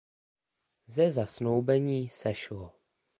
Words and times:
Ze 0.87 1.11
zasnoubení 1.11 2.09
sešlo. 2.09 2.71